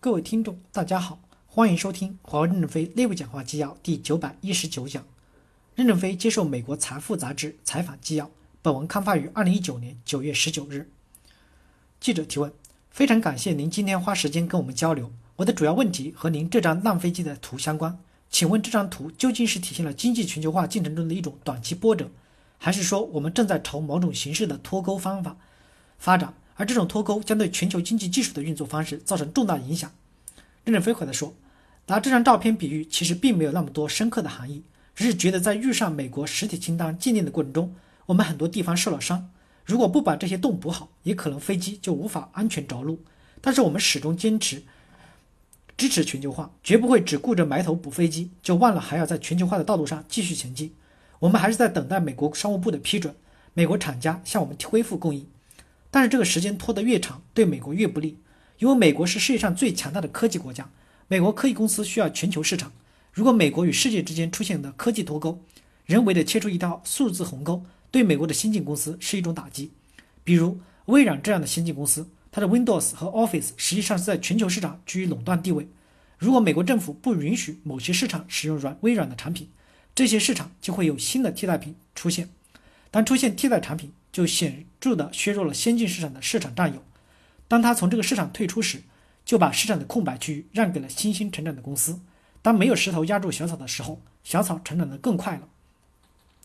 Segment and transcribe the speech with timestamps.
[0.00, 1.18] 各位听众，大家好，
[1.48, 5.04] 欢迎收听华为任正非内部讲话纪要第九百一十九讲。
[5.74, 8.30] 任正非接受美国财富杂志采访纪要。
[8.62, 10.88] 本文刊发于二零一九年九月十九日。
[11.98, 12.52] 记者提问：
[12.92, 15.10] 非常感谢您今天花时间跟我们交流。
[15.34, 17.98] 我的主要问题和您这张烂飞机的图相关。
[18.30, 22.08] 请问这张图究竟是体现了经济全球化进程中的一种短期波折，
[22.58, 25.36] 还是说我们正在朝某种形式的脱钩方法
[25.98, 26.32] 发展？
[26.58, 29.92] 而这种脱钩将对全球经济技术的运作方式造成重大影响。
[30.64, 31.32] 任正非回答说
[31.86, 39.30] ：“拿这张照片比喻，其实并没有那么多深刻的含义，只是觉得在遇上美国实体清单鉴定的过程中，我们很多地方受了伤。
[39.64, 42.98] 如果不把这些洞补好，也可能飞机就无法安全着陆。
[43.40, 44.64] 但是我们始终坚持
[45.76, 50.74] 支持全球化，绝不会只顾着埋头补飞机，就忘了还要在全球化的道路上继续前进。
[51.20, 53.14] 我们还是在等待美国商务部的批准，
[53.54, 55.24] 美国厂家向我们恢复供应。”
[55.90, 58.18] 但是这个时间拖得越长，对美国越不利，
[58.58, 60.70] 因为美国是世界上最强大的科技国家，
[61.06, 62.72] 美国科技公司需要全球市场。
[63.12, 65.42] 如果美国与世界之间出现的科技脱钩，
[65.86, 69.72] 人为的切出一道数字鸿沟，对美国的先进公司是一种打击。
[70.22, 75.68] 比如微软这样的先进公司，它的 Windows 和 Office 实际上是在全球市场居于垄断地位。
[76.18, 79.48] 如果美国政府不允许某些市场使用软微软的产品，
[79.94, 82.28] 这些市场就会有新的替代品出现。
[82.90, 86.82] 当出现替代产品，就显著地削弱了先进市场的市场占有。
[87.46, 88.82] 当他从这个市场退出时，
[89.24, 92.00] 就把市场的空白区域让给了新兴成长的公司。
[92.42, 95.46] 当没有石头压住小草的时候，小草成长得更快了。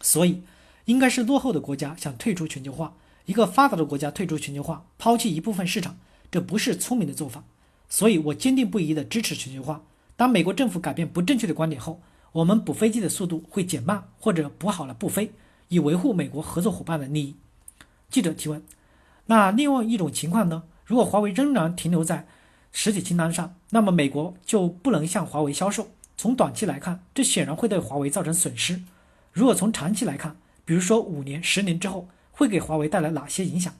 [0.00, 0.44] 所以，
[0.84, 2.94] 应该是落后的国家想退出全球化，
[3.24, 5.98] 一个发达的国家退出全球化，抛弃一部分市场，
[6.30, 7.42] 这不是聪明的做法。
[7.88, 9.82] 所以我坚定不移地支持全球化。
[10.16, 12.00] 当美国政府改变不正确的观点后，
[12.30, 15.32] 我们补飞机的速度会减慢，或者补好了不飞，
[15.66, 17.34] 以维护美国合作伙伴的利益。
[18.08, 18.62] 记者提问：
[19.26, 20.62] 那另外一种情况呢？
[20.84, 22.28] 如果华为仍然停留在
[22.70, 25.88] 实体清单上，那么美国就不能向华为销售。
[26.16, 28.80] 从短期来看，这显然会对华为造成损失。
[29.32, 33.74] 如果从长期来看，比如说五年、十年之后，会给华为带来哪些影响？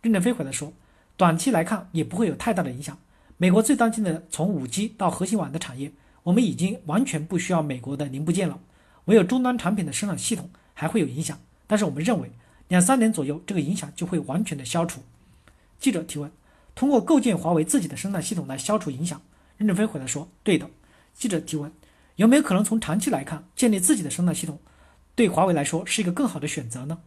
[0.00, 0.72] 任正非回答说：
[1.16, 2.96] 短期来看也不会有太大的影响。
[3.36, 8.58] 美国最担心的，从五 G 到核心网的产业，我们已经完全不需要美国的零部件了。
[9.04, 12.32] 唯有终端产品的生产系统还会有影响，但是我们认为。
[12.68, 15.00] 两三年左右，这个影响就会完全的消除。
[15.78, 16.30] 记者提问：
[16.74, 19.20] 通过构建华为自己的生态系统来消除影响？
[19.56, 20.68] 任正非回答说：对的。
[21.14, 21.72] 记者提问：
[22.16, 24.58] 有没有可能从长期来看，建立自己的生态系统
[25.14, 26.98] 对华为来说是一个更好的选择呢？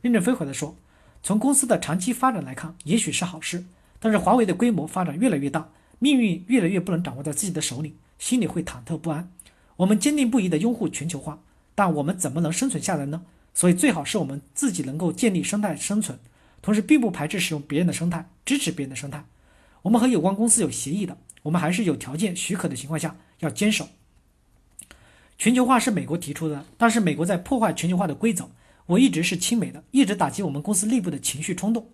[0.00, 0.74] 任正非回答说：
[1.22, 3.64] 从公司的长期发展来看，也许是好事。
[3.98, 9.30] 但是华为的规模发展越来越大，命运越来越不能掌握在自己的手里，心里会忐忑不安。
[9.76, 11.38] 我们坚定不移地拥护全球化，
[11.74, 13.22] 但我们怎么能生存下来呢？
[13.52, 16.18] 所以最好是我们自己能够建立生态生存，
[16.62, 19.24] 同时并不排斥使用别人的生态，支持别人的生态。
[19.82, 23.88] 我们和有关公司有协议的，我们还是有条件许可的情况下要坚守。
[25.38, 28.50] 全球化是美国提出的，但是美国在破坏全球化的规则。
[28.86, 31.90] 我一直是亲美的，一直打击我们公司内部的情绪冲动。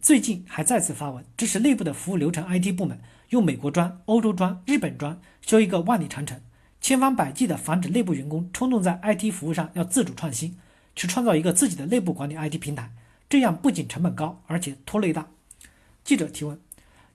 [0.00, 2.98] 最近还再次发文支持内部的服务流程 IT 部门
[3.28, 6.40] 用美国砖、欧洲砖、日本砖修一个万里长城，
[6.80, 10.56] 千方百计的防止内部员工冲动在 IT 服务上要自主创新。
[10.98, 12.90] 去创造一个自己的内部管理 IT 平台，
[13.28, 15.28] 这样不仅成本高，而且拖累大。
[16.02, 16.58] 记者提问：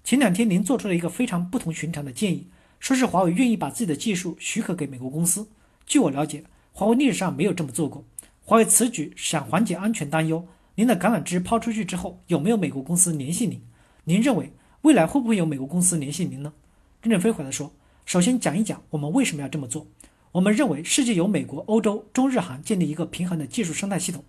[0.05, 2.47] 前两天您做出了一个非常不同寻常的建议，
[2.79, 5.49] 说是华为愿意把自己的技术许可给美国公司。
[5.85, 8.05] 据我了解，华为历史上没有这么做过。
[8.45, 10.47] 华为此举想缓解安全担忧。
[10.75, 13.61] 您的橄榄枝抛出去之后，有没有美国公司联系您？
[14.05, 16.53] 您认为未来会不会有美国公司联系您呢？
[17.01, 17.73] 任正非回答说：
[18.05, 19.85] 首先讲一讲我们为什么要这么做。
[20.33, 24.23] 我们认为世界由美国、欧洲、中日韩建立一个平衡的技术生态系统。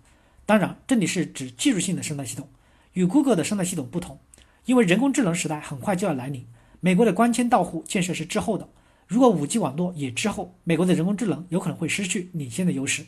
[0.45, 2.47] 当然，这里是指技术性的生态系统，
[2.93, 4.19] 与谷歌的生态系统不同。
[4.65, 6.45] 因为人工智能时代很快就要来临，
[6.79, 8.69] 美国的光纤到户建设是滞后的。
[9.07, 13.03] 如果 5G 网络也滞后，美国的人工智能有可能会失去领先的优势。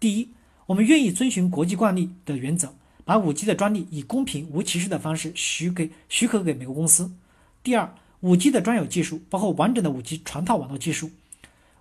[0.00, 0.30] 第一，
[0.66, 7.12] 我们愿意遵循国际惯例的原则，把 5G 的专利以公平无歧视的方式许给许可给美国公司。
[7.62, 11.12] 第二，5G 的专有技术包括完整的 5G 全套网络技术。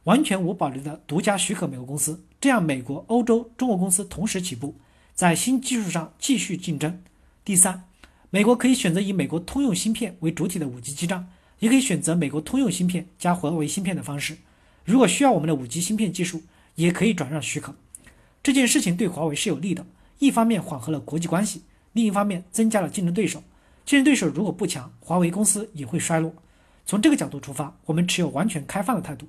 [0.06, 4.76] 完全无保留的独家许可美国公司，这样美国、欧洲、中国公司同时起步，
[5.14, 7.02] 在新技术上继续竞争。
[7.44, 7.84] 第三，
[8.30, 11.28] 美国可以选择以美国通用芯片为主体的五 G 基站，
[11.60, 14.38] 也可以选择美国通用芯片加华为芯片的方式。
[14.86, 16.42] 如果需要我们的五 G 芯片技术，
[16.76, 17.76] 也可以转让许可。
[18.42, 19.86] 这件事情对华为是有利的，
[20.20, 21.64] 一方面缓和了国际关系，
[21.94, 23.44] 另一方面增加了竞争对手。
[23.86, 26.34] 竞争对手如果不强，华为公司也会衰落。
[26.86, 29.28] 从这个角度出发，我们持有完全开放的态度。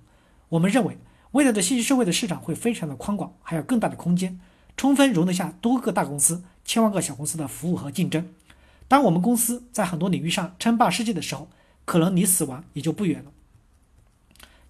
[0.50, 0.98] 我们认为，
[1.30, 4.40] 未来的信息社会的市场会非常的宽广，还有更大的空间，
[4.76, 8.28] 充分容得下多个大公司、千万个小公司的服务和竞争。
[8.88, 11.48] 当我们公司在很多领域上称霸世界的时候，
[11.84, 13.30] 可能离死亡也就不远了。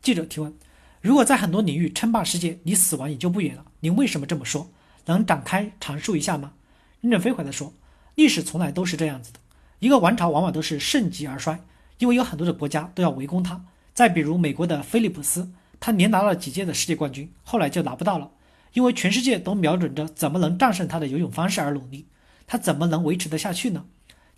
[0.02, 0.54] 记者提问：
[1.00, 4.70] 如果在很多领域称霸世界，离死亡也就不远了，您为什么这么说？
[5.06, 6.52] 能展开阐述一下吗？
[7.00, 7.72] 任正非回答说：
[8.16, 9.40] 历史从来都是这样子的，
[9.78, 11.64] 一个王朝往往都是盛极而衰，
[11.96, 13.64] 因为有很多的国家都要围攻它。
[13.94, 15.50] 再比如美国的菲利普斯，
[15.80, 18.30] 他连拿了几届的世界冠军，后来就拿不到了，
[18.74, 22.06] 因为全世界都瞄准着怎么能战胜他的游泳方式而努力，
[22.46, 23.86] 他怎么能维持得下去呢？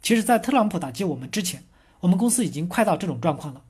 [0.00, 1.65] 其实，在特朗普打击我们之前，
[2.00, 3.62] 我们公司已经快到这种状况了。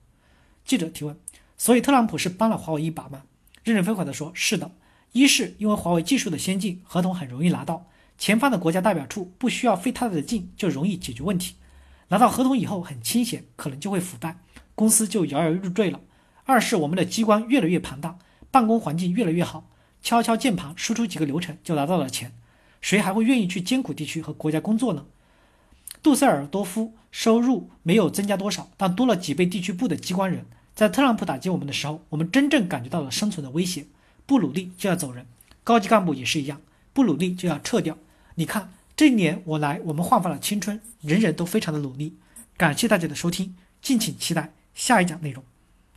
[0.65, 1.17] 记者提问：
[1.57, 3.23] 所以特朗普是帮了华为一把吗？
[3.65, 4.71] 任正非回答说：是的，
[5.13, 7.87] 一是因为华为技术的先进，合同很容易拿到，
[8.19, 11.57] 前方的国家代表处不需要费太大的劲就容易解决问题，
[12.09, 14.39] 拿到合同以后很清闲，可能就会腐败。
[14.75, 16.01] 公司就摇摇欲坠了。
[16.53, 18.19] 二是我们的机关越来越庞大，
[18.51, 19.71] 办公环境越来越好，
[20.03, 22.33] 敲敲键盘输出几个流程就拿到了钱，
[22.83, 25.07] 谁还会愿意去艰苦地区和国家工作呢？
[26.03, 30.45] 杜塞尔多夫收入没有增加多少，但多了几倍地区部的机关人。
[30.75, 33.87] 在特朗普打击我们的时候，我们真正感觉到了生存的威胁，
[34.27, 35.27] 不努力就要走人。
[35.65, 36.61] 高级干部也是一样，
[36.93, 37.97] 不努力就要撤掉。
[38.35, 42.17] 你看，这一年我来，我们焕发了青春，人人都非常的努力。
[42.57, 44.53] 感谢大家的收听，敬请期待。
[44.75, 45.45] 下一讲内容。